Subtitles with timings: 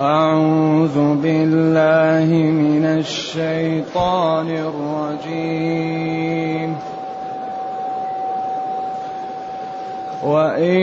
[0.00, 4.46] أعوذ بالله من الشيطان
[5.28, 6.76] الرجيم.
[10.24, 10.82] وإنه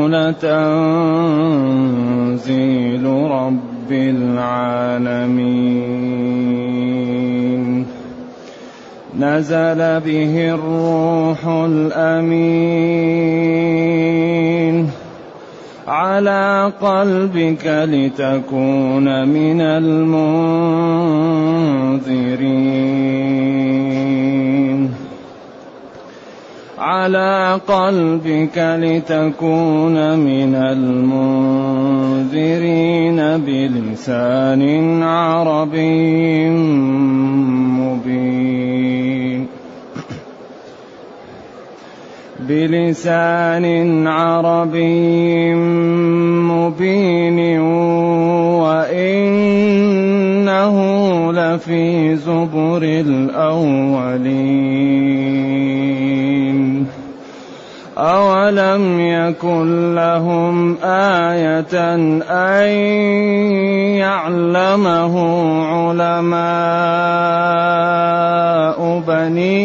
[0.07, 1.70] لتنزيل
[3.91, 5.51] العالمين.
[9.19, 12.61] نزل به الروح الأمين.
[15.87, 20.31] على قلبك لتكون من المنذرين.
[26.81, 31.77] على قلبك لتكون من المنذرين
[33.37, 36.49] بلسان عربي
[37.77, 39.47] مبين.
[42.39, 45.55] بلسان عربي
[46.49, 47.59] مبين
[48.61, 49.71] وإنه
[51.33, 53.40] لفي زبر الأولين
[58.71, 61.95] أولم يكن لهم آية
[62.29, 62.69] أن
[63.99, 65.15] يعلمه
[65.65, 66.41] علماء
[69.07, 69.63] بني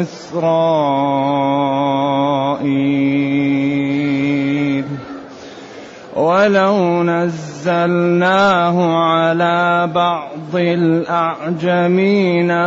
[0.00, 1.18] إسرائيل.
[6.16, 12.10] ولو نزلناه على بعض الأعجمين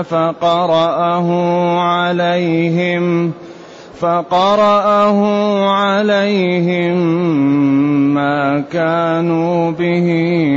[0.01, 1.29] فقرأه
[1.79, 3.33] عليهم
[4.01, 5.19] فقرأه
[5.69, 6.97] عليهم
[8.13, 10.07] ما كانوا به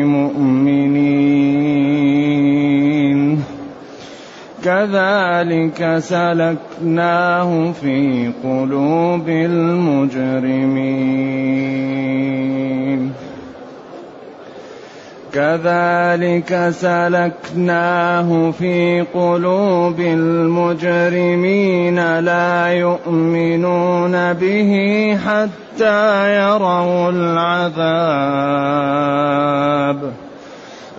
[0.05, 1.25] مؤمنين.
[4.65, 10.45] كذلك سلكناه في قلوب المجرمين.
[15.35, 24.73] كذلك سلكناه في قلوب المجرمين لا يؤمنون به
[25.27, 27.75] حتى يروا العذاب.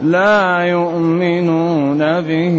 [0.04, 2.58] لا يؤمنون به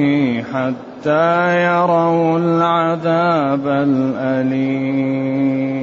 [0.52, 5.75] حتى يروا العذاب الأليم.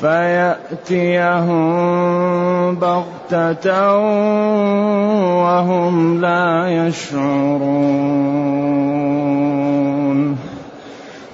[0.00, 1.60] فيأتيهم
[2.74, 3.96] بغتة
[5.42, 8.30] وهم لا يشعرون.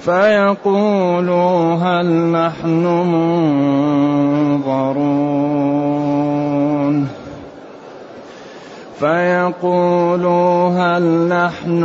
[0.01, 2.87] فيقولوا هل نحن
[4.67, 5.76] منظرون.
[9.01, 11.85] فيقولوا هل نحن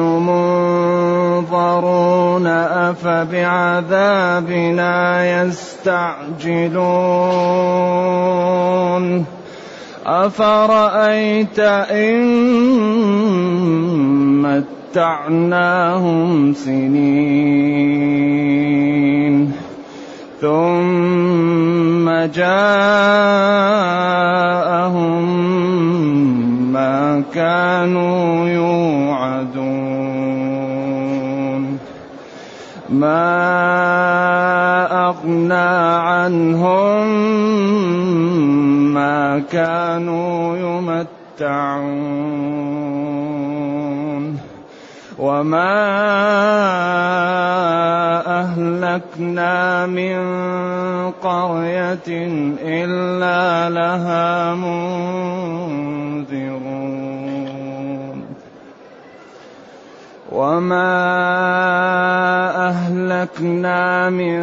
[1.39, 2.47] منظرون
[2.87, 4.41] أفبعذابنا
[5.41, 6.81] يستعجلون
[10.05, 12.21] أفرأيت إن
[14.91, 17.91] متعناهم سنين
[20.41, 23.51] ثم جاءهم
[27.33, 30.01] كانوا يوعدون.
[32.89, 33.31] ما
[35.09, 37.07] أغنى عنهم
[38.93, 42.21] ما كانوا يمتعون.
[45.19, 45.91] وما
[48.41, 50.17] أهلكنا من
[51.23, 52.09] قرية
[52.63, 55.71] إلا لها منذرون
[60.31, 60.91] وما
[62.69, 64.41] أهلكنا من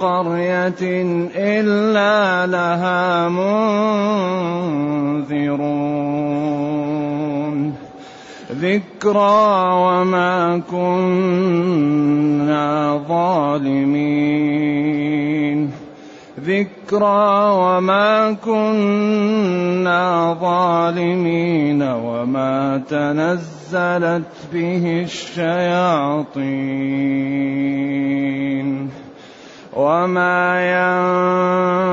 [0.00, 0.82] قرية
[1.36, 3.62] إلا لها منذرون
[8.52, 12.02] ذكرى وما كنا
[13.08, 14.22] ظالمين
[16.40, 26.72] ذكرى وما كنا ظالمين وما تنزلت به الشياطين
[29.76, 30.42] وما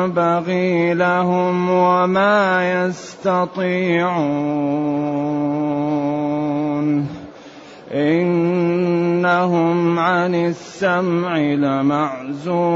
[0.06, 4.50] ينبغي لهم وما يستطيعون
[7.94, 12.70] إنهم عن السمع لمعزولون.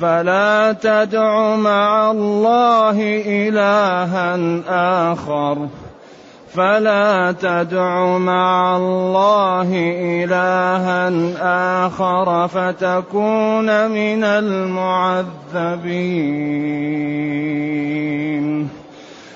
[0.00, 4.38] فلا تدع مع الله إلها
[5.12, 5.66] آخر.
[6.54, 9.68] فلا تدع مع الله
[10.24, 11.10] إلها
[11.86, 15.66] آخر فتكون من المعذبين.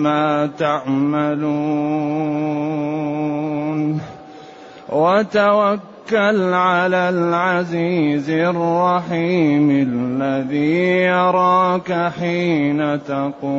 [0.00, 2.00] مما تعملون.
[4.88, 13.50] وتوكل توكل على العزيز الرحيم الذي يراك حين تقوم.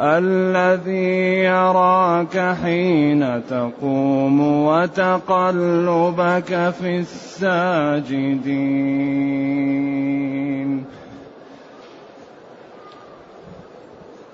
[0.00, 6.50] الذي يراك حين تقوم وتقلبك
[6.80, 8.42] في الساجدين.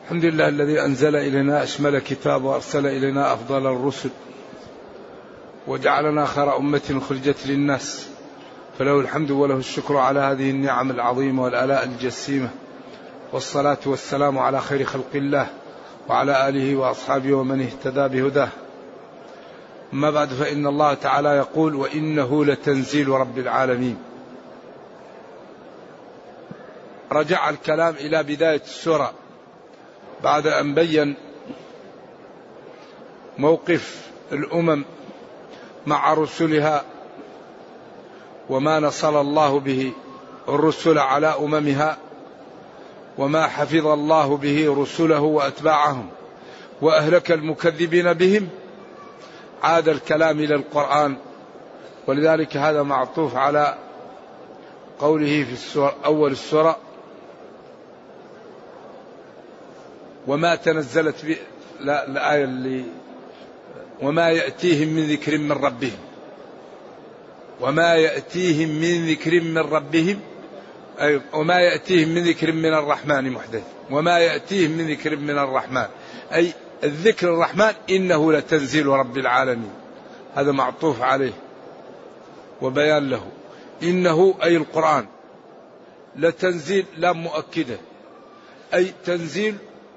[0.09, 4.11] الحمد لله الذي أنزل إلينا أشمل كتاب وأرسل إلينا أفضل الرسل
[5.67, 8.09] وجعلنا خير أمة خرجت للناس.
[8.79, 12.49] فله الحمد وله الشكر على هذه النعم العظيمة والآلاء الجسيمة
[13.33, 15.47] والصلاة والسلام على خير خلق الله
[16.09, 18.49] وعلى آله وأصحابه ومن اهتدى بهداه.
[19.93, 23.99] أما بعد فإن الله تعالى يقول وإنه لتنزيل رب العالمين.
[27.13, 29.13] رجع الكلام إلى بداية السورة.
[30.25, 31.15] بعد أن بين
[33.39, 34.85] موقف الأمم
[35.87, 36.85] مع رسلها
[38.51, 39.93] وما نصر الله به
[40.49, 41.97] الرسل على أممها
[43.19, 46.09] وما حفظ الله به رسله وأتباعهم
[46.83, 48.49] وأهلك المكذبين بهم
[49.63, 51.17] عاد الكلام إلى القرآن
[52.07, 53.75] ولذلك هذا معطوف على
[54.99, 56.77] قوله في السورة أول السورة
[60.29, 61.37] وما تنزلت به
[61.81, 62.85] لا الايه اللي
[64.03, 65.99] وما يأتيهم من ذكر من ربهم.
[67.61, 70.21] وما يأتيهم من ذكر من ربهم
[71.01, 73.63] أي وما يأتيهم من ذكر من الرحمن محدث.
[73.91, 75.87] وما يأتيهم من ذكر من الرحمن.
[76.35, 76.53] أي
[76.85, 79.73] الذكر الرحمن إنه لتنزيل رب العالمين.
[80.35, 81.33] هذا معطوف عليه
[82.63, 83.27] وبيان له.
[83.83, 85.07] إنه أي القرآن
[86.17, 87.79] لتنزيل لا مؤكدة.
[88.75, 89.55] أي تنزيل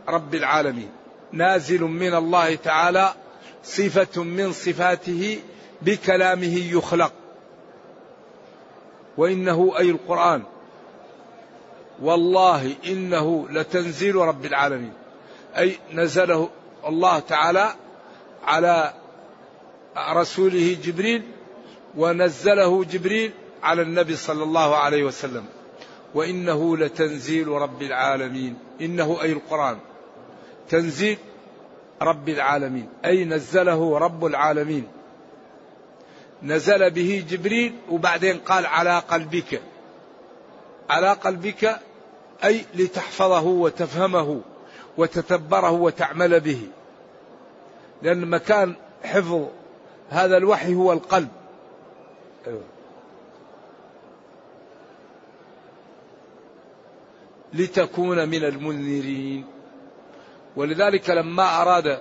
[0.10, 0.90] رب العالمين.
[1.32, 3.14] نازل من الله تعالى
[3.64, 5.40] صفة من صفاته
[5.82, 7.14] بكلامه يخلق.
[9.18, 10.44] وإنه أي القرآن.
[12.02, 14.94] والله إنه لتنزيل رب العالمين.
[15.58, 16.50] أي نزله
[16.88, 17.76] الله تعالى
[18.46, 18.94] على
[19.98, 21.24] رسوله جبريل
[21.98, 23.32] ونزله جبريل
[23.64, 25.46] على النبي صلى الله عليه وسلم.
[26.14, 28.58] وإنه لتنزيل رب العالمين.
[28.82, 29.78] إنه أي القرآن.
[30.72, 31.18] تنزيل
[32.02, 34.88] رب العالمين أي نزله رب العالمين.
[36.44, 39.62] نزل به جبريل وبعدين قال على قلبك.
[40.90, 41.80] على قلبك
[42.44, 44.42] أي لتحفظه وتفهمه
[44.98, 46.68] وتتبره وتعمل به.
[48.02, 49.48] لأن مكان حفظ
[50.10, 51.30] هذا الوحي هو القلب.
[52.48, 52.64] أيوة.
[57.54, 59.61] لتكون من المنذرين.
[60.56, 62.00] ولذلك لما أراد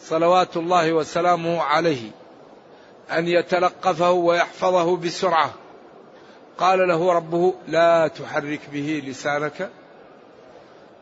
[0.00, 2.10] صلوات الله وسلامه عليه
[3.10, 5.54] أن يتلقفه ويحفظه بسرعة
[6.58, 9.70] قال له ربه لا تحرك به لسانك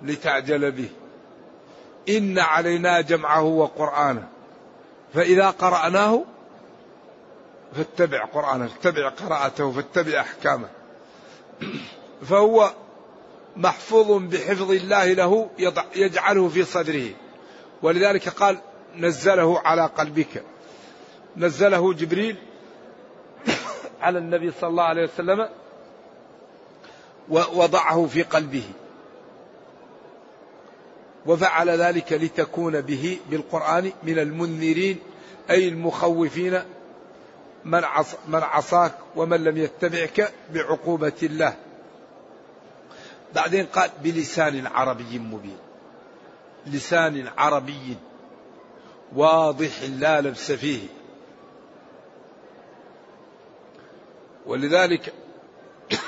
[0.02, 0.88] لتعجل به
[2.08, 4.28] إن علينا جمعه وقرآنه
[5.14, 6.24] فإذا قرأناه
[7.74, 10.68] فاتبع قرآنه اتبع قراءته فاتبع أحكامه.
[12.28, 12.72] فهو
[13.58, 15.50] محفوظ بحفظ الله له
[15.94, 17.10] يجعله في صدره.
[17.82, 18.58] ولذلك قال
[18.96, 20.42] نزله على قلبك.
[21.36, 22.36] نزله جبريل
[24.02, 25.48] على النبي صلى الله عليه وسلم
[27.28, 28.64] ووضعه في قلبه.
[31.26, 34.98] وفعل ذلك لتكون به بالقرآن من المنذرين
[35.50, 36.62] أي المخوفين
[37.64, 41.67] من عصاك ومن لم يتبعك بعقوبة الله.
[43.34, 45.58] بعدين قال بلسان عربي مبين.
[46.66, 47.96] لسان عربي
[49.14, 50.88] واضح لا لبس فيه.
[54.46, 55.12] ولذلك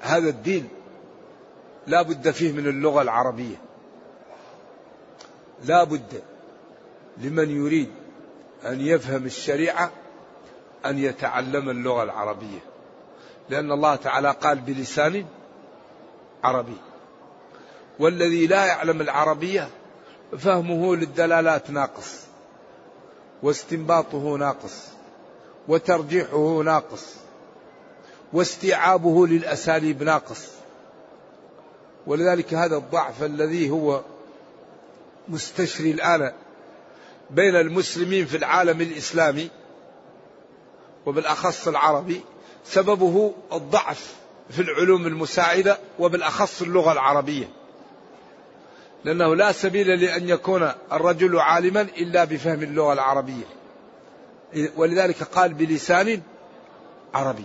[0.00, 0.68] هذا الدين
[1.86, 3.56] لا بد فيه من اللغة العربية.
[5.64, 6.22] لا بد
[7.18, 7.90] لمن يريد
[8.66, 9.90] أن يفهم الشريعة
[10.86, 12.60] أن يتعلم اللغة العربية.
[13.50, 15.26] لأن الله تعالى قال بلسان
[16.44, 16.76] عربي.
[17.98, 19.68] والذي لا يعلم العربية
[20.38, 22.20] فهمه للدلالات ناقص
[23.42, 24.88] واستنباطه ناقص
[25.68, 27.14] وترجيحه ناقص
[28.32, 30.48] واستيعابه للأساليب ناقص.
[32.06, 34.00] ولذلك هذا الضعف الذي هو
[35.28, 36.32] مستشري الآن
[37.30, 39.50] بين المسلمين في العالم الإسلامي
[41.06, 42.20] وبالأخص العربي
[42.64, 44.14] سببه الضعف
[44.50, 47.48] في العلوم المساعدة وبالأخص اللغة العربية.
[49.04, 53.44] لأنه لا سبيل لأن يكون الرجل عالما إلا بفهم اللغة العربية.
[54.76, 56.22] ولذلك قال بلسان
[57.14, 57.44] عربي.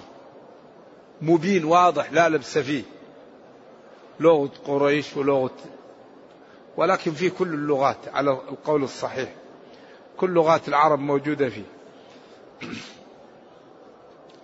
[1.22, 2.84] مبين واضح لا لبس فيه.
[4.20, 5.56] لغة قريش ولغة
[6.78, 9.30] ولكن في كل اللغات على القول الصحيح.
[10.18, 11.66] كل لغات العرب موجودة فيه.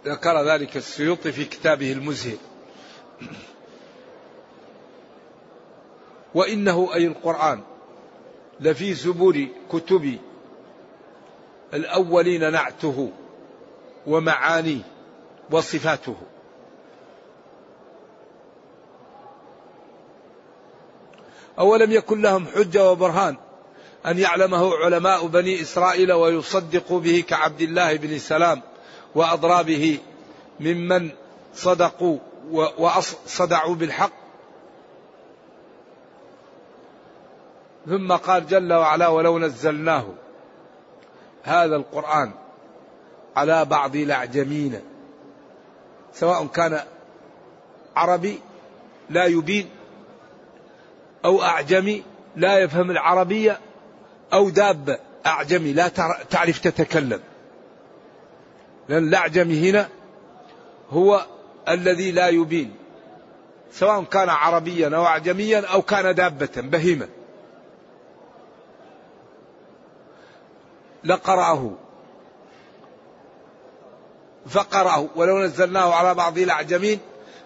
[0.05, 2.37] ذكر ذلك السيوطي في كتابه المزهر
[6.33, 7.61] وإنه أي القرآن
[8.59, 10.17] لفي زبور كتب
[11.73, 13.11] الأولين نعته
[14.07, 14.81] ومعانيه
[15.51, 16.15] وصفاته.
[21.59, 23.37] أولم يكن لهم حجة وبرهان
[24.05, 28.61] أن يعلمه علماء بني إسرائيل ويصدقوا به كعبد الله بن سلام
[29.15, 29.99] وأضرابه
[30.59, 31.09] ممن
[31.55, 32.17] صدقوا
[32.77, 34.11] وصدعوا بالحق.
[37.85, 40.05] ثم قال جل وعلا ولو نزلناه
[41.43, 42.31] هذا القرآن
[43.35, 44.81] على بعض الأعجمين
[46.13, 46.79] سواء كان
[47.95, 48.39] عربي
[49.09, 49.69] لا يبين
[51.25, 52.03] أو أعجمي
[52.35, 53.59] لا يفهم العربية
[54.33, 55.87] أو دابة أعجمي لا
[56.29, 57.19] تعرف تتكلم.
[58.91, 59.89] لأن الأعجمي هنا
[60.89, 61.25] هو
[61.69, 62.75] الذي لا يبين
[63.71, 67.07] سواء كان عربيا أو أعجميا أو كان دابة بهيمة
[71.03, 71.71] لقرأه.
[74.47, 75.07] فقرأه.
[75.15, 76.99] ولو نزلناه على بعض الأعجمين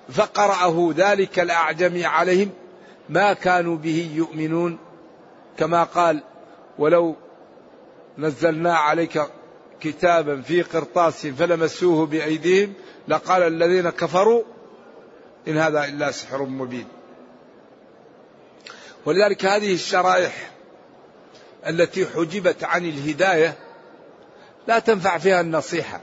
[0.09, 2.49] فقرأه ذلك الأعجمي عليهم
[3.09, 4.77] ما كانوا به يؤمنون.
[5.57, 6.23] كما قال
[6.79, 7.15] ولو
[8.17, 9.21] نزلنا عليك
[9.85, 12.73] كتابا في قرطاس فلمسوه بأيديهم
[13.07, 14.43] لقال الذين كفروا
[15.47, 16.87] إن هذا إلا سحر مبين.
[19.05, 20.51] ولذلك هذه الشرائح
[21.67, 23.55] التي حجبت عن الهداية
[24.67, 26.01] لا تنفع فيها النصيحة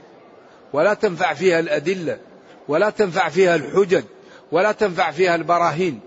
[0.73, 2.19] ولا تنفع فيها الأدلة
[2.67, 4.03] ولا تنفع فيها الحجج
[4.51, 5.99] ولا تنفع فيها البراهين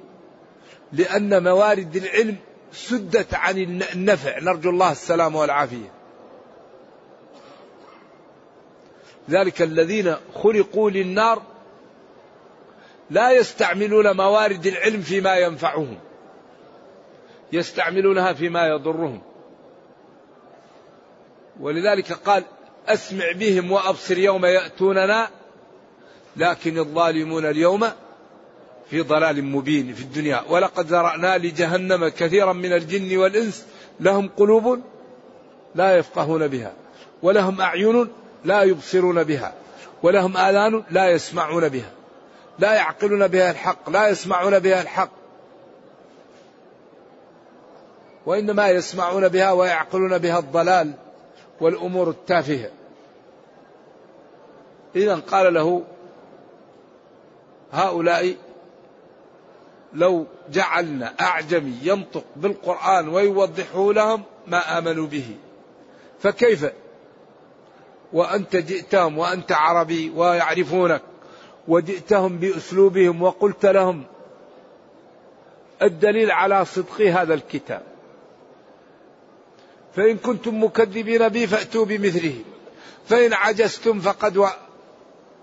[0.92, 2.36] لأن موارد العلم
[2.72, 3.58] سدت عن
[3.94, 4.38] النفع.
[4.38, 5.95] نرجو الله السلام والعافية.
[9.30, 11.42] ذلك الذين خلقوا للنار
[13.10, 15.98] لا يستعملون موارد العلم فيما ينفعهم.
[17.52, 19.22] يستعملونها فيما يضرهم.
[21.60, 22.44] ولذلك قال
[22.86, 25.28] أسمع بهم وأبصر يوم يأتوننا.
[26.36, 27.86] لكن الظالمون اليوم
[28.90, 30.42] في ضلال مبين في الدنيا.
[30.48, 33.66] ولقد ذرأنا لجهنم كثيرا من الجن والإنس.
[34.00, 34.80] لهم قلوب
[35.74, 36.72] لا يفقهون بها.
[37.22, 38.08] ولهم أعين
[38.46, 39.52] لا يبصرون بها
[40.02, 41.90] ولهم آذان لا يسمعون بها
[42.58, 45.10] لا يعقلون بها الحق لا يسمعون بها الحق
[48.26, 50.92] وإنما يسمعون بها ويعقلون بها الضلال
[51.60, 52.70] والأمور التافهة.
[54.96, 55.82] إذا قال له
[57.72, 58.34] هؤلاء
[59.92, 65.36] لو جعلنا أعجمي ينطق بالقرآن ويوضحه لهم ما آمنوا به
[66.20, 66.66] فكيف؟
[68.16, 71.02] وأنت جئتهم وأنت عربي ويعرفونك.
[71.68, 74.04] وجئتهم بأسلوبهم وقلت لهم
[75.82, 77.82] الدليل على صدق هذا الكتاب.
[79.96, 82.34] فإن كنتم مكذبين بي فأتوا بمثله.
[83.08, 84.48] فإن عجزتم فقد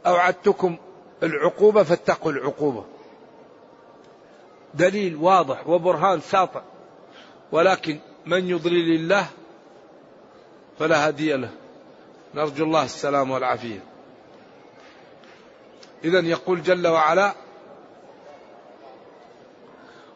[0.05, 0.77] أوعدتكم
[1.23, 2.85] العقوبة فاتقوا العقوبة.
[4.73, 6.61] دليل واضح وبرهان ساطع.
[7.51, 9.27] ولكن من يضلل الله
[10.79, 11.62] فلا هادي له.
[12.35, 13.79] نرجو الله السلام والعافية.
[16.03, 17.33] إذا يقول جل وعلا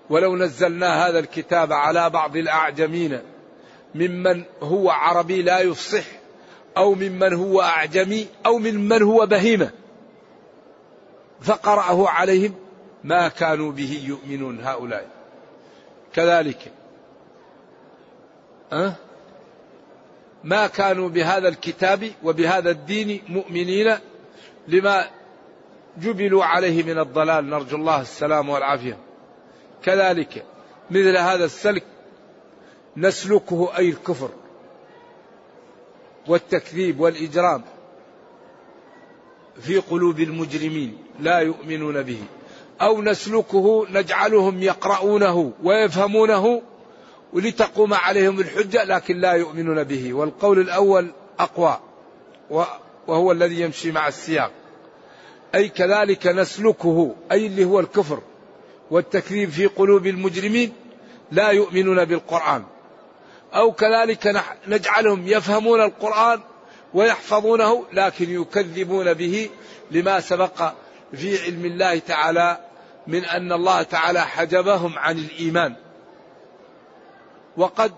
[0.09, 3.19] ولو نزلنا هذا الكتاب على بعض الأعجمين
[3.95, 6.05] ممن هو عربي لا يفصح
[6.77, 9.71] أو ممن هو أعجمي أو ممن هو بهيمة
[11.41, 12.55] فقرأه عليهم
[13.03, 15.09] ما كانوا به يؤمنون هؤلاء.
[16.13, 16.71] كذلك.
[18.73, 18.95] أه؟
[20.43, 23.97] ما كانوا بهذا الكتاب وبهذا الدين مؤمنين
[24.67, 25.05] لما
[25.97, 27.49] جبلوا عليه من الضلال.
[27.49, 28.97] نرجو الله السلام والعافية.
[29.83, 30.45] كذلك
[30.91, 31.83] مثل هذا السلك
[32.97, 34.29] نسلكه أي الكفر
[36.27, 37.63] والتكذيب والإجرام
[39.61, 42.23] في قلوب المجرمين لا يؤمنون به.
[42.81, 46.61] أو نسلكه نجعلهم يقرؤونه ويفهمونه
[47.37, 50.13] ولتقوم عليهم الحجة لكن لا يؤمنون به.
[50.13, 51.79] والقول الأول أقوى
[53.07, 54.51] وهو الذي يمشي مع السياق.
[55.55, 58.21] أي كذلك نسلكه أي اللي هو الكفر
[58.91, 60.73] والتكذيب في قلوب المجرمين
[61.31, 62.63] لا يؤمنون بالقرآن.
[63.53, 66.39] أو كذلك نجعلهم يفهمون القرآن
[66.93, 69.49] ويحفظونه لكن يكذبون به
[69.91, 70.73] لما سبق
[71.13, 72.57] في علم الله تعالى
[73.07, 75.86] من أن الله تعالى حجبهم عن الإيمان.
[77.57, 77.91] وقد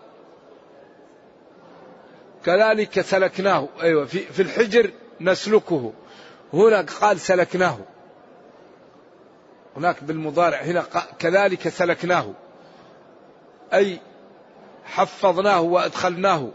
[2.46, 3.68] كذلك سلكناه.
[3.82, 5.94] أيوة في, في الحجر نسلكه.
[6.54, 7.78] هنا قال سلكناه.
[9.78, 10.86] هناك بالمضارع هنا
[11.20, 12.34] كذلك سلكناه.
[13.74, 14.00] أي
[14.86, 16.50] حفظناه وأدخلناه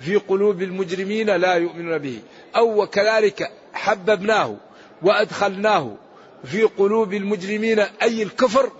[0.00, 2.20] في قلوب المجرمين لا يؤمنون به.
[2.56, 4.56] أو وكذلك حببناه
[5.02, 5.96] وأدخلناه
[6.44, 8.70] في قلوب المجرمين أي الكفر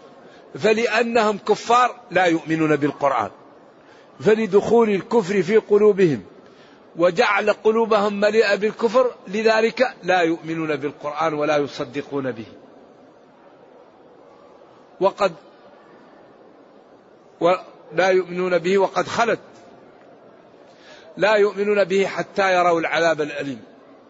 [0.55, 3.31] فلأنهم كفار لا يؤمنون بالقرآن.
[4.21, 6.23] فلدخول الكفر في قلوبهم
[6.97, 12.47] وجعل قلوبهم مليئة بالكفر لذلك لا يؤمنون بالقرآن ولا يصدقون به.
[15.01, 15.33] وقد
[17.41, 19.41] ولا يؤمنون به وقد خلت.
[21.17, 23.63] لا يؤمنون به حتى يروا العذاب الأليم.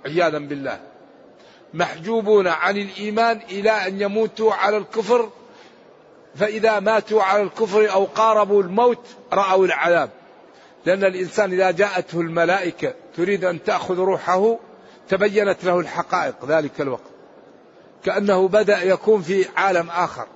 [0.07, 0.81] عياذا بالله.
[1.75, 5.31] محجوبون عن الإيمان إلى أن يموتوا على الكفر
[6.37, 10.11] فإذا ماتوا على الكفر أو قاربوا الموت رأوا العذاب.
[10.87, 14.59] لأن الإنسان إذا جاءته الملائكة تريد أن تأخذ روحه
[15.09, 17.11] تبينت له الحقائق ذلك الوقت.
[18.05, 20.27] كأنه بدأ يكون في عالم آخر.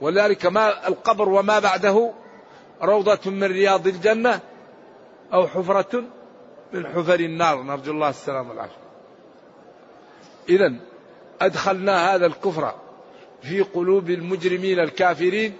[0.00, 2.12] ولذلك ما القبر وما بعده
[2.82, 4.40] روضة من رياض الجنة
[5.32, 6.04] أو حفرة
[6.72, 7.62] من حفر النار.
[7.62, 8.84] نرجو الله السلام والعافية.
[10.48, 10.74] إذا
[11.40, 12.74] أدخلنا هذا الكفر
[13.42, 15.56] في قلوب المجرمين الكافرين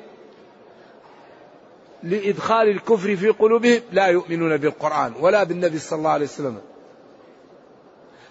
[2.03, 3.81] لإدخال الكفر في قلوبهم.
[3.93, 6.61] لا يؤمنون بالقرآن ولا بالنبي صلى الله عليه وسلم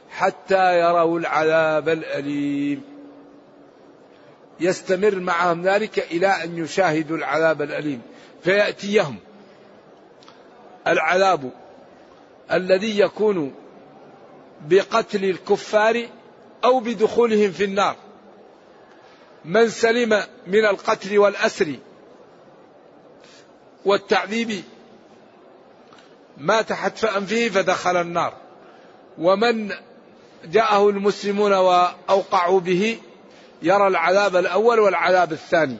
[0.09, 2.81] حتى يروا العذاب الأليم.
[4.59, 8.01] يستمر معهم ذلك إلى أن يشاهدوا العذاب الأليم.
[8.43, 9.15] فيأتيهم
[10.87, 11.51] العذاب
[12.51, 13.53] الذي يكون
[14.67, 16.07] بقتل الكفار
[16.63, 17.95] أو بدخولهم في النار.
[19.45, 21.75] من سلم من القتل والأسر
[23.85, 24.63] والتعذيب
[26.37, 28.33] مات حتف أنفه فدخل النار.
[29.17, 29.71] ومن
[30.45, 32.99] جاءه المسلمون وأوقعوا به
[33.61, 35.77] يرى العذاب الأول والعذاب الثاني.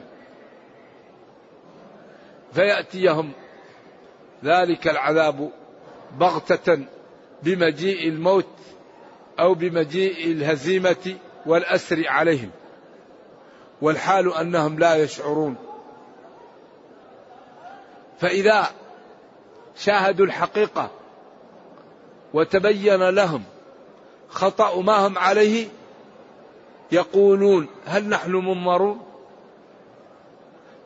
[2.54, 3.32] فيأتيهم
[4.44, 5.50] ذلك العذاب
[6.18, 6.78] بغتة
[7.42, 8.46] بمجيء الموت
[9.40, 11.16] أو بمجيء الهزيمة
[11.46, 12.50] والأسر عليهم.
[13.82, 15.56] والحال أنهم لا يشعرون.
[18.18, 18.70] فإذا
[19.76, 20.90] شاهدوا الحقيقة
[22.34, 23.42] وتبين لهم
[24.28, 25.68] خطأ ما هم عليه
[26.92, 29.02] يقولون هل نحن منظرون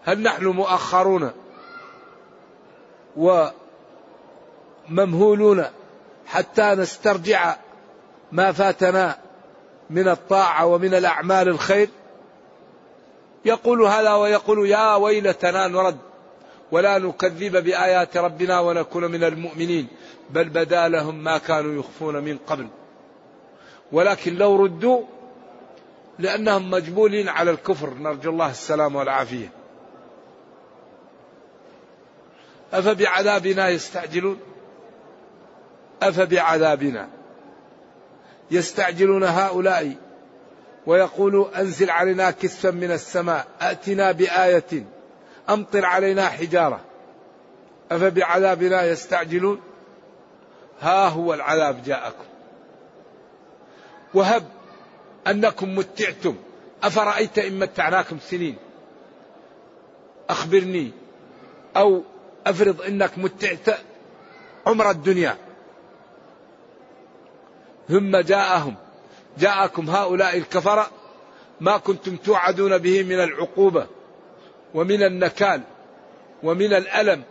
[0.05, 1.31] هل نحن مؤخرون؟
[4.89, 5.65] وممهولون
[6.27, 7.57] حتى نسترجع
[8.33, 9.19] ما فاتنا
[9.91, 11.89] من الطاعة ومن الأعمال الخير؟
[13.45, 15.99] يقول هذا ويقول يا ويلتنا نرد
[16.73, 19.89] ولا نكذب بآيات ربنا ونكون من المؤمنين
[20.31, 22.69] بل بدا لهم ما كانوا يخفون من قبل.
[23.93, 25.03] ولكن لو ردوا
[26.19, 27.95] لأنهم مجبولين على الكفر.
[27.95, 29.53] نرجو الله السلام والعافية.
[32.73, 34.39] أفبعذابنا يستعجلون؟
[36.03, 37.18] أفبعذابنا؟
[38.51, 39.97] يستعجلون هؤلاء
[40.87, 44.85] ويقولوا أنزل علينا كسفا من السماء أتنا بآية
[45.49, 46.81] أمطر علينا حجارة.
[47.91, 49.61] أفبعذابنا يستعجلون؟
[50.81, 52.25] ها هو العذاب جاءكم.
[54.15, 54.49] وهب
[55.27, 56.37] أنكم متعتم.
[56.83, 58.57] أفرأيت إن متعناكم سنين؟
[60.31, 60.91] أخبرني.
[61.77, 62.03] أو
[62.47, 63.79] أفرض أنك متعت
[64.67, 65.37] عمر الدنيا.
[67.89, 68.75] ثم جاءهم.
[69.39, 70.91] جاءكم هؤلاء الكفرة
[71.61, 73.87] ما كنتم توعدون به من العقوبة
[74.75, 75.63] ومن النكال
[76.43, 77.23] ومن الألم.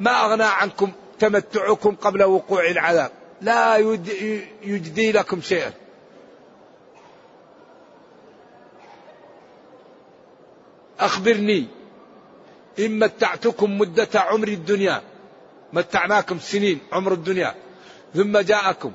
[0.00, 3.10] ما أغنى عنكم تمتعكم قبل وقوع العذاب.
[3.40, 3.76] لا
[4.62, 5.72] يجدي لكم شيئا.
[11.00, 11.66] أخبرني
[12.78, 15.02] إن متعتكم مدة عمر الدنيا.
[15.72, 17.54] متعناكم سنين عمر الدنيا.
[18.14, 18.92] ثم جاءكم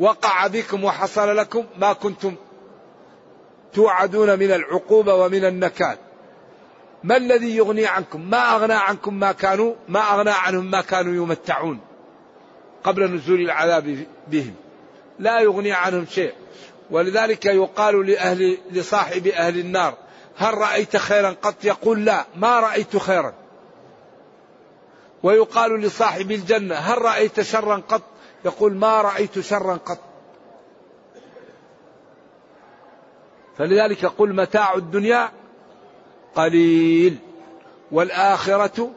[0.00, 2.34] وقع بكم وحصل لكم ما كنتم
[3.72, 5.96] توعدون من العقوبة ومن النكال.
[7.04, 11.80] ما الذي يغني عنكم؟ ما أغنى عنكم ما كانوا؟ ما أغنى عنهم ما كانوا يمتعون
[12.84, 14.54] قبل نزول العذاب بهم.
[15.18, 16.32] لا يغني عنهم شيء.
[16.90, 19.94] ولذلك يقال لأهل لصاحب أهل النار
[20.36, 23.34] هل رأيت خيرا قط؟ يقول لا ما رأيت خيرا.
[25.22, 28.02] ويقال لصاحب الجنة هل رأيت شرا قط؟
[28.44, 29.98] يقول ما رأيت شرا قط.
[33.58, 35.30] فلذلك قل متاع الدنيا
[36.34, 37.18] قليل
[37.92, 38.90] والآخرة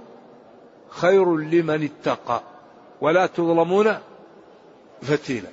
[0.90, 2.42] خير لمن اتقى
[3.02, 3.98] ولا تظلمون
[5.02, 5.50] فتيلا.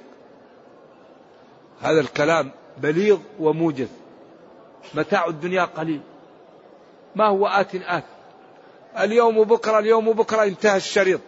[1.81, 3.89] هذا الكلام بليغ وموجز.
[4.95, 6.01] متاع الدنيا قليل.
[7.17, 8.05] ما هو آت آت؟
[8.99, 11.21] اليوم بكرة اليوم بكرة انتهى الشريط.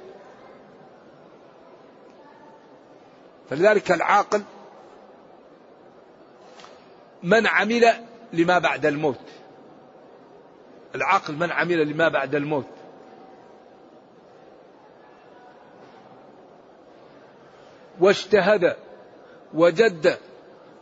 [3.51, 4.43] فلذلك العاقل
[7.23, 7.93] من عمل
[8.33, 9.21] لما بعد الموت.
[10.95, 12.67] العاقل من عمل لما بعد الموت.
[18.01, 18.77] واجتهد
[19.55, 20.19] وجد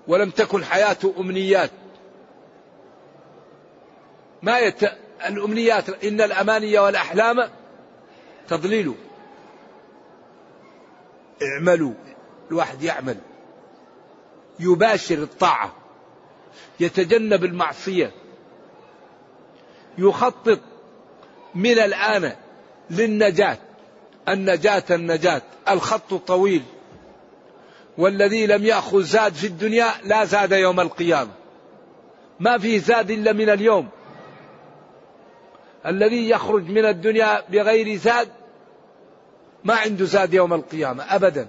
[0.09, 1.71] ولم تكن حياته أمنيات.
[4.43, 4.83] ما يت...
[5.29, 7.51] الأمنيات إن الأماني والأحلام
[8.49, 8.95] تضليل.
[11.43, 11.95] اعملوا.
[12.51, 13.17] الواحد يعمل.
[14.61, 15.73] يباشر الطاعة.
[16.81, 18.11] يتجنب المعصية.
[19.99, 20.61] يخطط
[21.55, 22.33] من الآن
[22.91, 23.59] للنجاة.
[24.29, 25.43] النجاة النجاة.
[25.69, 26.63] الخط طويل.
[27.99, 31.31] والذي لم يأخذ زاد في الدنيا لا زاد يوم القيامة.
[32.41, 33.89] ما في زاد إلا من اليوم.
[35.87, 38.29] الذي يخرج من الدنيا بغير زاد
[39.65, 41.15] ما عنده زاد يوم القيامة.
[41.15, 41.49] أبدا.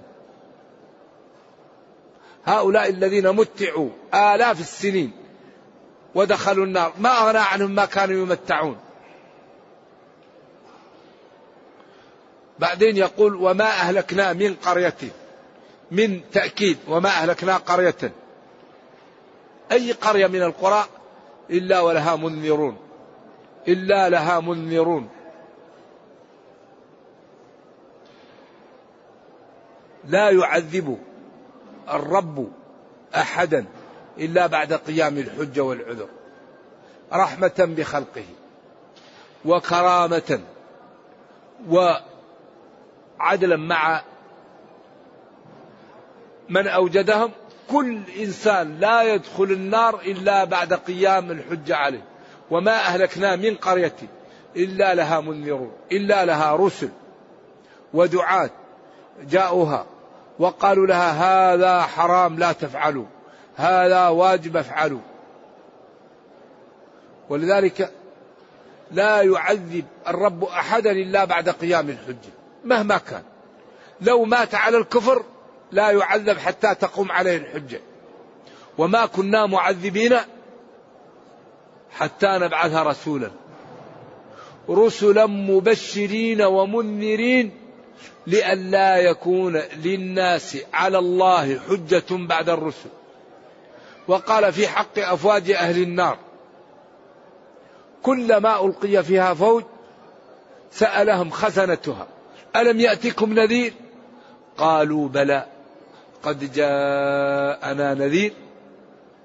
[2.46, 5.12] هؤلاء الذين متعوا آلاف السنين
[6.14, 8.76] ودخلوا النار ما أغنى عنهم ما كانوا يمتعون.
[12.58, 14.96] بعدين يقول وما أهلكنا من قرية
[15.90, 18.12] من تأكيد وما أهلكنا قرية.
[19.72, 20.84] أي قرية من القرى؟
[21.50, 22.76] إلا ولها منذرون
[23.68, 25.08] إلا لها منذرون.
[30.04, 30.98] لا يعذب
[31.92, 32.48] الرب
[33.14, 33.66] أحدا
[34.18, 36.08] إلا بعد قيام الحجة والعذر
[37.12, 38.24] رحمة بخلقه
[39.44, 40.40] وكرامة
[41.68, 44.02] وعدلا مع
[46.48, 47.30] من أوجدهم
[47.70, 52.04] كل إنسان لا يدخل النار إلا بعد قيام الحجة عليه
[52.50, 53.96] وما أهلكنا من قرية
[54.56, 56.88] إلا لها منذرون إلا لها رسل
[57.94, 58.50] ودعاة
[59.30, 59.86] جاءوها
[60.38, 63.04] وقالوا لها هذا حرام لا تفعلوا.
[63.56, 65.00] هذا واجب افعلوا.
[67.28, 67.92] ولذلك
[68.90, 72.32] لا يعذب الرب أحدا إلا بعد قيام الحجه
[72.64, 73.22] مهما كان.
[74.00, 75.22] لو مات على الكفر
[75.72, 77.80] لا يعذب حتى تقوم عليه الحجه
[78.78, 80.16] وما كنا معذبين
[81.90, 83.30] حتى نبعث رسولا.
[84.70, 87.65] رسلا مبشرين ومنذرين
[88.26, 92.90] لئلا يكون للناس على الله حجة بعد الرسل.
[94.08, 96.18] وقال في حق أفواج أهل النار
[98.02, 99.64] كلما ألقي فيها فوج
[100.72, 102.06] سألهم خزنتها
[102.56, 103.72] ألم يأتكم نذير؟
[104.56, 105.46] قالوا بلى
[106.22, 108.32] قد جاءنا نذير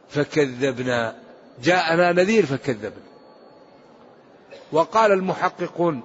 [0.09, 1.15] فكذبنا
[1.63, 3.11] جاءنا نذير فكذبنا.
[4.71, 6.03] وقال المحققون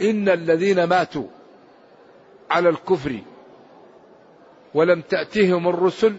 [0.00, 1.26] إن الذين ماتوا
[2.50, 3.18] على الكفر
[4.74, 6.16] ولم تأتهم الرسل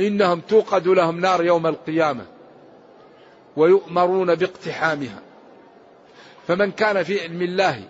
[0.00, 2.26] إنهم توقد لهم نار يوم القيامة
[3.56, 5.20] ويؤمرون باقتحامها.
[6.48, 7.82] فمن كان في علم الله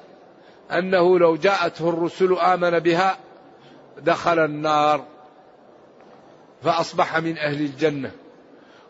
[0.73, 3.19] أنه لو جاءته الرسل آمن بها
[3.99, 5.05] دخل النار
[6.63, 8.11] فأصبح من أهل الجنة.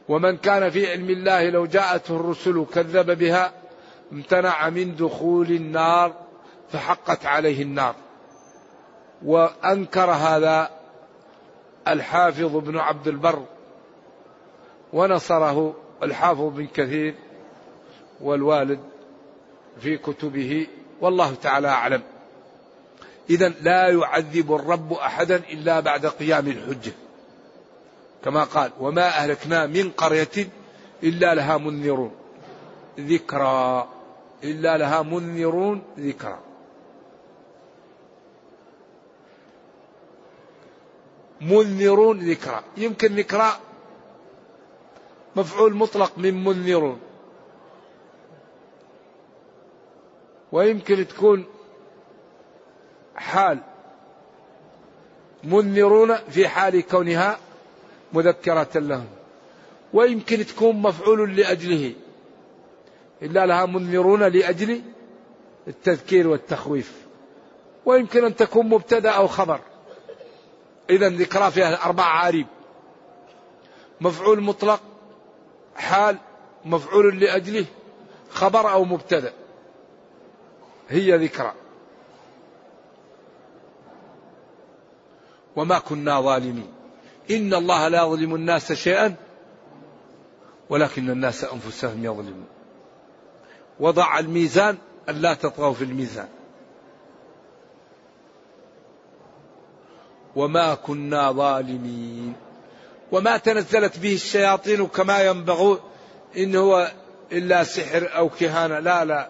[0.09, 3.53] ومن كان في علم الله لو جاءته الرسل كذب بها
[4.12, 6.14] امتنع من دخول النار
[6.73, 7.94] فحقت عليه النار.
[9.25, 10.71] وأنكر هذا
[11.88, 13.44] الحافظ بن عبد البر
[14.92, 17.14] ونصره الحافظ بن كثير
[18.21, 18.81] والوالد
[19.81, 20.66] في كتبه
[21.01, 22.03] والله تعالى أعلم.
[23.31, 26.92] إذا لا يعذب الرب أحدا إلا بعد قيام الحجة.
[28.25, 30.49] كما قال وما أهلكنا من قرية
[31.03, 32.12] إلا لها منذرون.
[32.99, 33.88] ذكرى.
[34.44, 36.38] إلا لها منذرون ذكرى.
[41.40, 42.62] منذرون ذكرى.
[42.77, 43.53] يمكن ذكرى
[45.37, 47.01] مفعول مطلق من منذرون.
[50.53, 51.44] ويمكن تكون
[53.16, 53.59] حال
[55.44, 57.38] منذرون في حال كونها
[58.12, 59.09] مذكرة لهم.
[59.92, 61.94] ويمكن تكون مفعول لأجله.
[63.23, 64.83] إلا لها منذرون لأجل
[65.69, 67.07] التذكير والتخويف.
[67.87, 69.61] ويمكن أن تكون مبتدأ أو خبر.
[70.91, 72.47] إذا ذكرى فيها أربع عاريب
[74.01, 74.81] مفعول مطلق
[75.77, 76.19] حال
[76.65, 77.67] مفعول لأجله
[78.31, 79.33] خبر أو مبتدأ.
[80.89, 81.53] هي ذكرى.
[85.57, 86.73] وما كنا ظالمين.
[87.31, 89.15] إن الله لا يظلم الناس شيئا
[90.71, 92.58] ولكن الناس أنفسهم يظلمون.
[93.81, 96.29] وضع الميزان ألا تطغوا في الميزان.
[100.37, 102.35] وما كنا ظالمين.
[103.12, 105.79] وما تنزلت به الشياطين كما ينبغي
[106.37, 106.93] إن هو
[107.33, 108.79] إلا سحر أو كهانة.
[108.79, 109.29] لا لا.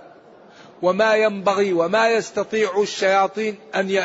[0.82, 4.04] وما ينبغي وما يستطيع الشياطين أن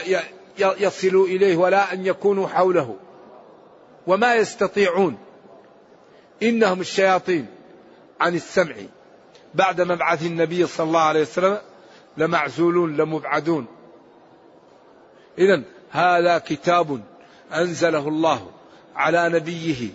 [0.58, 2.96] يصلوا إليه ولا أن يكونوا حوله.
[4.08, 5.18] وما يستطيعون.
[6.44, 7.48] إنهم الشياطين
[8.22, 8.76] عن السمع.
[9.56, 11.58] بعد مبعث النبي صلى الله عليه وسلم
[12.18, 13.66] لمعزولون لمبعدون.
[15.38, 15.62] إذا
[15.92, 17.02] هذا كتاب
[17.54, 18.52] أنزله الله
[18.96, 19.90] على نبيه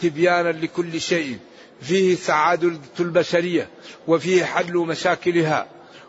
[0.00, 1.38] تبيانا لكل شيء
[1.80, 3.68] فيه سعادة البشرية
[4.08, 5.66] وفيه حل مشاكلها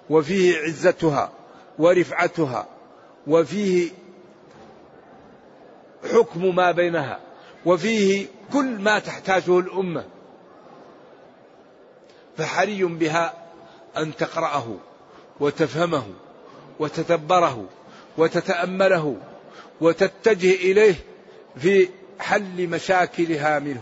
[0.10, 1.32] وفيه عزتها
[1.80, 2.68] ورفعتها
[3.28, 3.90] وفيه
[6.14, 7.20] حكم ما بينها
[7.66, 10.06] وفيه كل ما تحتاجه الأمة.
[12.38, 13.34] فحري بها
[13.98, 14.76] أن تقرأه
[15.40, 16.04] وتفهمه
[16.80, 17.66] وتتبره
[18.18, 19.16] وتتأمله
[19.82, 20.96] وتتجه إليه
[21.58, 23.82] في حل مشاكلها منه.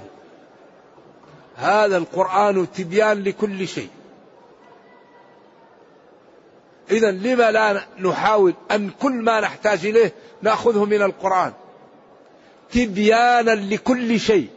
[1.55, 3.89] هذا القرآن تبيان لكل شيء.
[6.91, 11.53] إذا لما لا نحاول أن كل ما نحتاج إليه نأخذه من القرآن؟
[12.71, 14.47] تبيانا لكل شيء.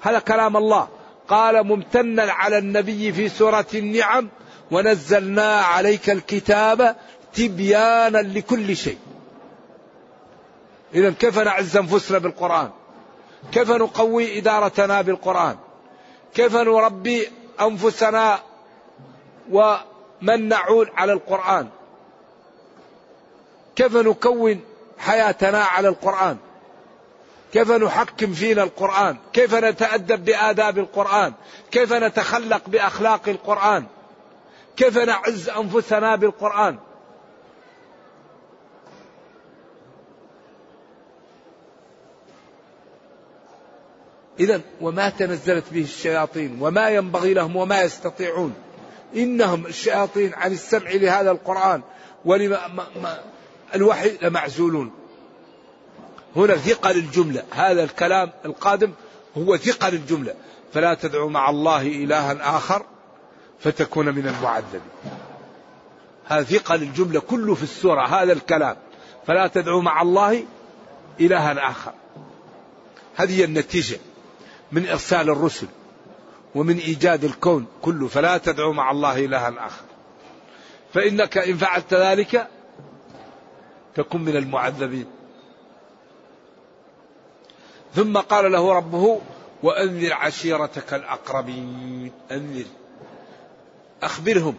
[0.00, 0.88] هذا كلام الله.
[1.32, 4.28] قال ممتنا على النبي في سورة النعم
[4.70, 6.96] ونزلنا عليك الكتاب
[7.34, 8.98] تبيانا لكل شيء.
[10.94, 12.70] إذا كيف نعز أنفسنا بالقرآن؟
[13.52, 15.56] كيف نقوي إدارتنا بالقرآن؟
[16.34, 17.28] كيف نربي
[17.60, 18.38] أنفسنا
[19.50, 19.74] و
[20.22, 21.68] من نعول على القرآن؟
[23.76, 24.60] كيف نكون
[24.98, 26.36] حياتنا على القرآن؟
[27.52, 31.32] كيف نحكم فينا القرآن؟ كيف نتأدب بآداب القرآن؟
[31.70, 33.84] كيف نتخلق بأخلاق القرآن؟
[34.76, 36.78] كيف نعز أنفسنا بالقرآن؟
[44.40, 48.54] إذا وما تنزلت به الشياطين وما ينبغي لهم وما يستطيعون.
[49.16, 51.82] إنهم الشياطين عن السمع لهذا القرآن
[52.24, 52.68] ولما
[53.02, 53.20] ما
[53.74, 55.01] الوحي لمعزولون.
[56.36, 58.92] هنا ثقل الجملة هذا الكلام القادم
[59.38, 60.34] هو ثقل الجملة
[60.72, 62.86] فلا تدعوا مع الله إلها آخر
[63.60, 64.80] فتكون من المعذبين.
[66.26, 68.76] هذا ثقل الجملة كله في السورة هذا الكلام.
[69.26, 70.44] فلا تدعوا مع الله
[71.20, 71.92] إلها آخر.
[73.16, 73.98] هذه النتيجة
[74.72, 75.66] من إرسال الرسل
[76.54, 78.08] ومن إيجاد الكون كله.
[78.08, 79.84] فلا تدعو مع الله إلها آخر.
[80.94, 82.48] فإنك إن فعلت ذلك
[83.94, 85.06] تكن من المعذبين.
[87.94, 89.20] ثم قال له ربه
[89.62, 92.12] وأنذر عشيرتك الأقربين.
[92.30, 92.64] أنذر.
[94.02, 94.54] أخبرهم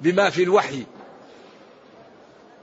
[0.00, 0.84] بما في الوحي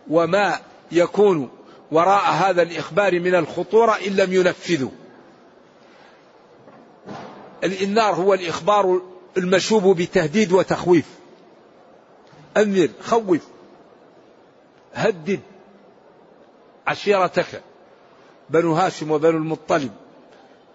[0.10, 0.60] وما
[0.92, 1.50] يكون
[1.92, 4.92] وراء هذا الإخبار من الخطورة إن لم ينفذوا.
[7.64, 9.02] الإنذار هو الإخبار
[9.38, 11.06] المشوب بتهديد وتخويف.
[12.58, 13.48] أنذر خوف.
[14.94, 15.40] هدد
[16.88, 17.62] عشيرتك
[18.50, 19.92] بنو هاشم وبنو المطلب.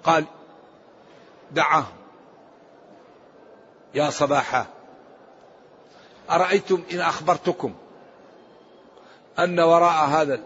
[0.04, 0.24] قال
[1.52, 1.94] دعاهم.
[3.94, 4.66] يا صباحا
[6.30, 7.74] أرأيتم إن أخبرتكم
[9.38, 10.40] أن وراء هذا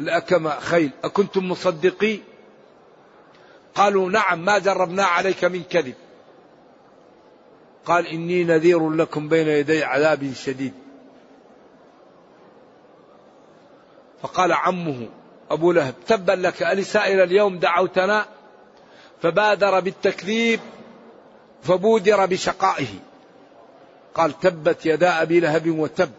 [0.00, 2.24] الأكم خيل أكنتم مصدقين
[3.74, 5.94] قالوا نعم ما جربنا عليك من كذب.
[7.84, 10.74] قال إني نذير لكم بين يدي عذاب شديد.
[14.22, 15.08] فقال عمه
[15.50, 18.26] أبو لهب تبا لك ألسائر اليوم دعوتنا؟
[19.22, 20.60] فبادر بالتكذيب
[21.62, 22.94] فبودر بشقائه.
[24.14, 26.10] قال تبت يدا أبي لهب وتب.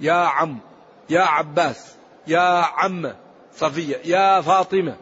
[0.00, 0.58] يا عم
[1.10, 1.94] يا عباس
[2.26, 3.12] يا عم
[3.56, 4.96] صفية يا فاطمة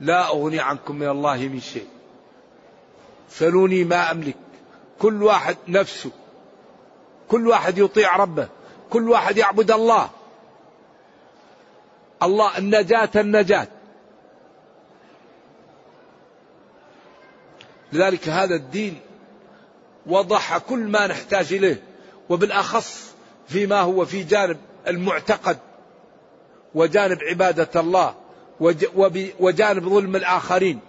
[0.00, 1.88] لا أغني عنكم من الله من شيء.
[3.28, 4.36] سلوني ما أملك.
[4.98, 6.10] كل واحد نفسه
[7.28, 8.48] كل واحد يطيع ربه
[8.90, 10.10] كل واحد يعبد الله.
[12.22, 13.68] الله النجاة النجاة.
[17.92, 19.00] لذلك هذا الدين
[20.06, 21.82] وضح كل ما نحتاج إليه
[22.28, 23.14] وبالأخص
[23.48, 24.56] فيما هو في جانب
[24.88, 25.58] المعتقد
[26.74, 28.14] وجانب عبادة الله
[29.40, 30.80] وجانب ظلم الآخرين.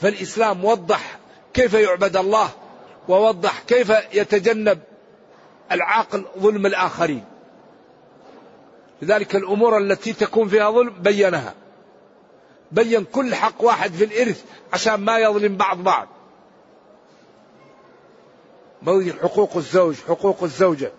[0.00, 1.18] فالإسلام وضح
[1.54, 2.50] كيف يعبد الله
[3.08, 4.78] ووضح كيف يتجنب
[5.72, 7.24] العاقل ظلم الآخرين.
[9.02, 11.54] لذلك الأمور التي تكون فيها ظلم بينها.
[12.72, 16.08] بين كل حق واحد في الإرث عشان ما يظلم بعض بعض.
[19.22, 20.92] حقوق الزوج حقوق الزوجة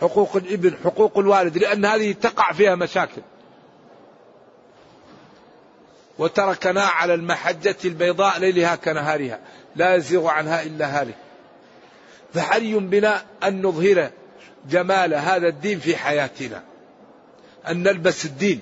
[0.00, 3.22] حقوق الإبن حقوق الوالد لأن هذه تقع فيها مشاكل.
[6.18, 9.40] وتركنا على المحجة البيضاء ليلها كنهارها
[9.76, 11.16] لا يزيغ عنها إلا هالك.
[12.34, 14.10] فحري بنا أن نظهر
[14.68, 16.62] جمال هذا الدين في حياتنا.
[17.66, 18.60] أن نلبس الدين.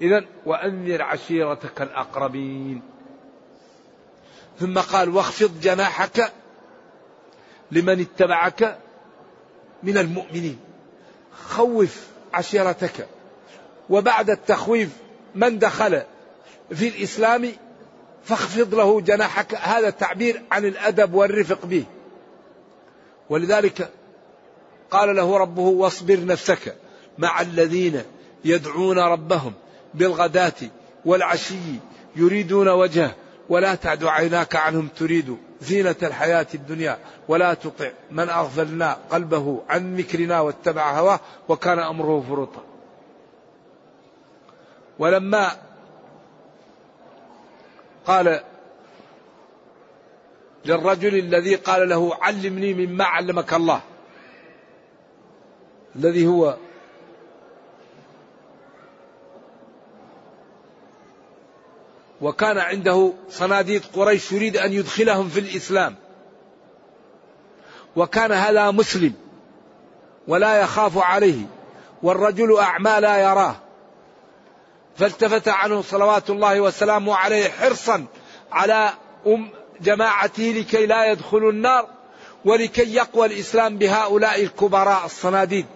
[0.00, 2.82] إذا وأنذر عشيرتك الأقربين.
[4.60, 6.32] ثم قال واخفض جناحك
[7.72, 8.78] لمن اتبعك
[9.82, 10.58] من المؤمنين.
[11.48, 13.08] خوف عشيرتك.
[13.90, 14.90] وبعد التخويف
[15.34, 16.02] من دخل
[16.74, 17.52] في الإسلام
[18.24, 19.54] فاخفض له جناحك.
[19.54, 21.84] هذا تعبير عن الأدب والرفق به.
[23.30, 23.90] ولذلك
[24.90, 26.76] قال له ربه واصبر نفسك.
[27.18, 28.02] مع الذين
[28.44, 29.52] يدعون ربهم
[29.94, 30.52] بالغداة
[31.04, 31.80] والعشي
[32.16, 33.14] يريدون وجهه.
[33.48, 36.98] ولا تعد عيناك عنهم تريد زينة الحياة الدنيا.
[37.28, 41.20] ولا تطع من أغفلنا قلبه عن ذكرنا واتبع هواه.
[41.48, 42.62] وكان أمره فرطا
[44.98, 45.50] ولما
[48.06, 48.40] قال
[50.64, 53.80] للرجل الذي قال له علمني مما علمك الله
[55.96, 56.56] الذي هو
[62.22, 65.94] وكان عنده صناديد قريش يريد أن يدخلهم في الإسلام.
[67.96, 69.12] وكان هذا مسلم
[70.28, 71.46] ولا يخاف عليه
[72.02, 73.56] والرجل أعمى لا يراه.
[74.96, 78.04] فالتفت عنه صلوات الله وسلامه عليه حرصا
[78.52, 78.90] على
[79.26, 81.86] أم جماعته لكي لا يدخلوا النار
[82.44, 85.66] ولكي يقوى الإسلام بهؤلاء الكبراء الصناديد.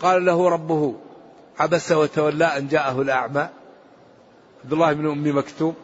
[0.00, 0.94] قال له ربه
[1.58, 3.48] عبس وتولى أن جاءه الأعمى.
[4.64, 5.74] عبد الله بن أم مكتوم.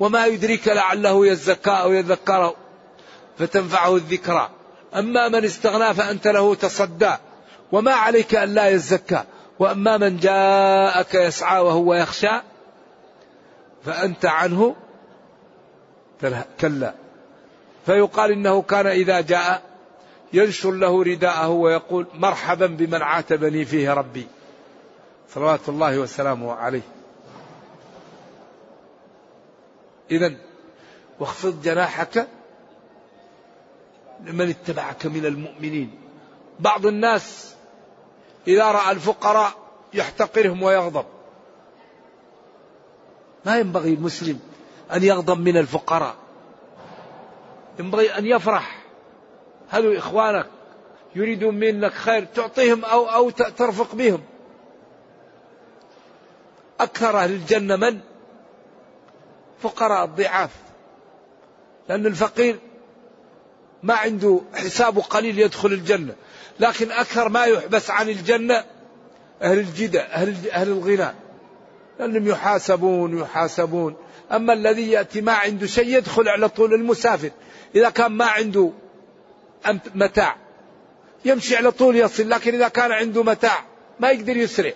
[0.00, 2.54] وما يدريك لعله يزكى أو يذكره
[3.38, 4.50] فتنفعه الذكرى.
[4.94, 7.12] أما من استغنى فأنت له تصدى.
[7.72, 9.24] وما عليك أن لا يزكى.
[9.58, 12.40] وأما من جاءك يسعى وهو يخشى
[13.84, 14.76] فأنت عنه
[16.60, 16.94] كلا.
[17.86, 19.62] فيقال إنه كان إذا جاء
[20.32, 24.26] ينشر له رداءه ويقول مرحبا بمن عاتبني فيه ربي.
[25.34, 26.99] صلوات الله وسلامه عليه.
[30.10, 30.34] إذا
[31.20, 32.28] واخفض جناحك
[34.24, 35.90] لمن اتبعك من المؤمنين.
[36.60, 37.54] بعض الناس
[38.48, 39.52] إذا رأى الفقراء
[39.94, 41.04] يحتقرهم ويغضب.
[43.46, 44.40] ما ينبغي المسلم
[44.92, 46.16] أن يغضب من الفقراء.
[47.78, 48.82] ينبغي أن يفرح.
[49.68, 50.46] هذو إخوانك
[51.14, 54.20] يريدون منك خير تعطيهم أو أو ترفق بهم.
[56.80, 58.00] أكثر أهل الجنة من؟
[59.62, 60.50] فقراء الضعاف.
[61.88, 62.58] لأن الفقير
[63.82, 66.14] ما عنده حسابه قليل يدخل الجنة
[66.60, 68.64] لكن أكثر ما يحبس عن الجنة
[69.42, 71.14] أهل الجدة أهل, أهل الغنى.
[71.98, 73.96] لأنهم يحاسبون يحاسبون.
[74.32, 77.30] أما الذي يأتي ما عنده شيء يدخل على طول المسافر.
[77.74, 78.70] إذا كان ما عنده
[79.94, 80.36] متاع
[81.24, 83.64] يمشي على طول يصل لكن إذا كان عنده متاع
[84.00, 84.72] ما يقدر يسرع.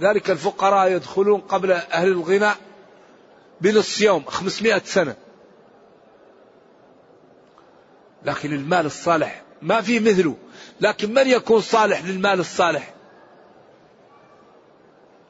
[0.00, 2.50] ذلك الفقراء يدخلون قبل أهل الغنى
[3.60, 5.16] بنص يوم 500 سنة.
[8.24, 10.36] لكن المال الصالح ما في مثله.
[10.80, 12.94] لكن من يكون صالح للمال الصالح؟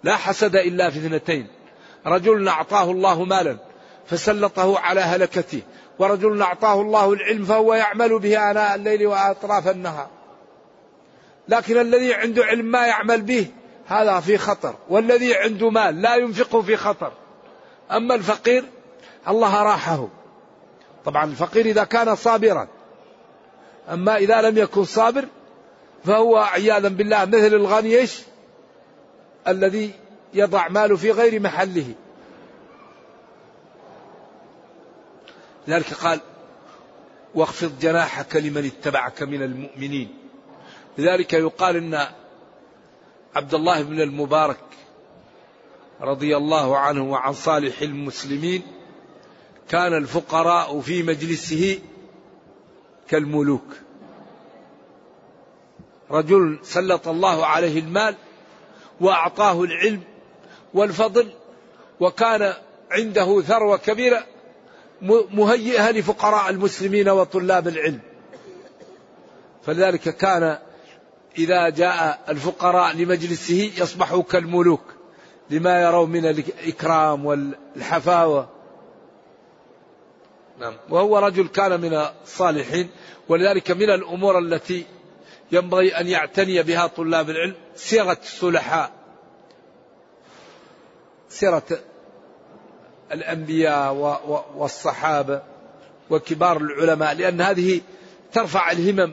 [0.05, 1.47] لا حسد إلا في اثنتين.
[2.07, 3.57] رجل أعطاه الله مالا
[4.07, 5.63] فسلطه على هلكته
[5.99, 10.11] ورجل أعطاه الله العلم فهو يعمل به آناء الليل وأطراف النهار.
[11.49, 13.47] لكن الذي عنده علم ما يعمل به
[13.87, 14.75] هذا في خطر.
[14.89, 17.13] والذي عنده مال لا ينفقه في خطر.
[17.91, 18.65] أما الفقير
[19.29, 20.09] الله راحه.
[21.05, 22.69] طبعا الفقير إذا كان صابرا.
[23.93, 25.25] أما إذا لم يكن صابر
[26.05, 28.23] فهو عياذا بالله مثل الغني إيش؟
[29.49, 29.91] الذي
[30.35, 31.95] يضع ماله في غير محله.
[35.69, 36.21] لذلك قال
[37.35, 40.15] واخفض جناحك لمن اتبعك من المؤمنين.
[40.99, 42.07] لذلك يقال إن
[43.37, 44.59] عبد الله بن المبارك
[46.01, 48.63] رضي الله عنه وعن صالح المسلمين
[49.69, 51.79] كان الفقراء في مجلسه
[53.09, 53.65] كالملوك.
[56.11, 58.15] رجل سلط الله عليه المال
[59.01, 60.01] وأعطاه العلم
[60.75, 61.33] والفضل
[62.01, 62.55] وكان
[62.91, 64.27] عنده ثروة كبيرة
[65.31, 68.01] مهيئه لفقراء المسلمين وطلاب العلم.
[69.63, 70.59] فلذلك كان
[71.39, 74.95] إذا جاء الفقراء لمجلسه يصبحوا كالملوك
[75.51, 78.49] لما يرون من الإكرام والحفاوة.
[80.61, 80.75] نعم.
[80.91, 82.89] وهو رجل كان من الصالحين
[83.29, 84.85] ولذلك من الأمور التي
[85.53, 88.91] ينبغي أن يعتني بها طلاب العلم سيره الصلحاء
[91.29, 91.65] سيره
[93.13, 93.95] الأنبياء
[94.57, 95.43] والصحابة
[96.11, 97.81] وكبار العلماء لأن هذه
[98.33, 99.13] ترفع الهمم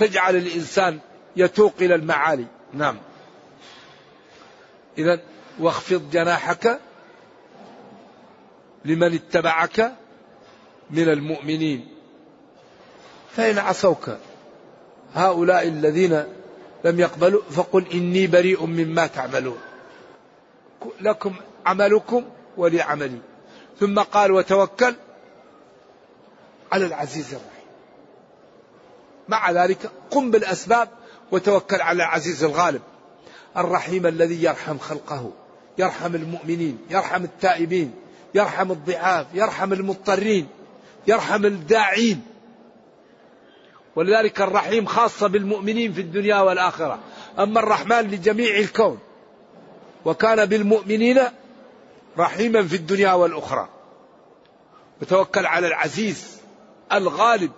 [0.00, 0.98] وتجعل الإنسان
[1.36, 2.46] يتوق إلى المعالي.
[2.72, 2.96] نعم.
[4.98, 5.20] اذا
[5.58, 6.80] واخفض جناحك
[8.84, 9.92] لمن اتبعك
[10.90, 11.88] من المؤمنين.
[13.36, 14.10] فإن عصوك
[15.14, 16.24] هؤلاء الذين
[16.84, 19.58] لم يقبلوا فقل إني بريء مما تعملون.
[21.00, 21.34] لكم
[21.66, 22.24] عملكم
[22.56, 23.18] ولي عملي.
[23.80, 24.94] ثم قال وتوكل
[26.72, 27.59] على العزيز الرحيم.
[29.30, 30.88] مع ذلك قم بالأسباب
[31.32, 32.82] وتوكل على العزيز الغالب.
[33.56, 35.32] الرحيم الذي يرحم خلقه
[35.78, 37.94] يرحم المؤمنين يرحم التائبين
[38.34, 40.48] يرحم الضعاف يرحم المضطرين
[41.06, 42.22] يرحم الداعين.
[43.96, 46.98] ولذلك الرحيم خاصة بالمؤمنين في الدنيا والآخرة.
[47.38, 48.98] أما الرحمن لجميع الكون
[50.04, 51.20] وكان بالمؤمنين
[52.18, 53.68] رحيما في الدنيا والأخرى.
[55.02, 56.40] وتوكل على العزيز
[56.92, 57.50] الغالب.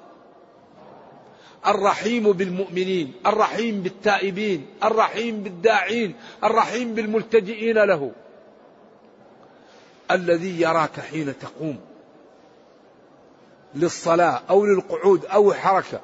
[1.67, 8.13] الرحيم بالمؤمنين الرحيم بالتائبين الرحيم بالداعين الرحيم بالملتجئين له.
[10.11, 11.81] الذي يراك حين تقوم
[13.75, 16.01] للصلاة أو للقعود أو حركة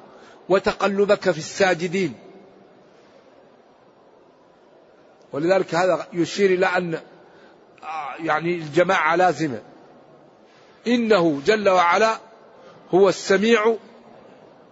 [0.49, 2.13] وتقلبك في الساجدين.
[5.33, 6.99] ولذلك هذا يشير إلى أن
[8.23, 9.61] يعني الجماعة لازمة.
[10.87, 12.17] إنه جل وعلا
[12.91, 13.75] هو السميع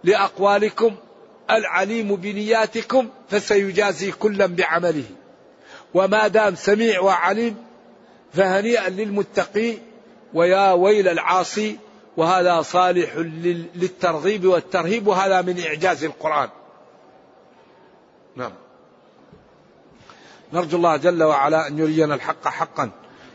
[0.04, 0.96] لأقوالكم
[1.50, 5.04] العليم بنياتكم فسيجازي كلا بعمله.
[5.94, 7.56] وما دام سميع وعليم
[8.32, 9.74] فهنيئا للمتقي
[10.34, 11.78] ويا ويل العاصي
[12.16, 13.16] وهذا صالح
[13.74, 16.48] للترغيب والترهيب وهذا من إعجاز القرآن.
[18.36, 18.52] نعم.
[20.52, 22.90] نرجو الله جل وعلا أن يرينا الحق حقا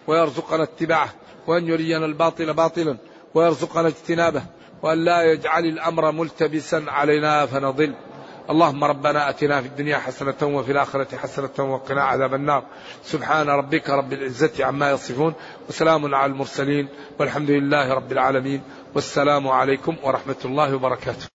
[0.07, 1.14] ويرزقنا اتباعه
[1.47, 2.97] وأن يرينا الباطل باطلا
[3.34, 4.43] ويرزقنا اجتنابه.
[4.84, 7.93] وأن لا يجعل الأمر ملتبسا علينا فنضل.
[8.49, 12.63] اللهم ربنا آتنا في الدنيا حسنة وفي الآخرة حسنة وقنا عذاب النار.
[13.03, 15.34] سبحان ربك رب العزة عما يصفون.
[15.69, 16.88] وسلام على المرسلين.
[17.19, 18.61] والحمد لله رب العالمين.
[18.95, 21.32] والسلام عليكم ورحمة الله وبركاته.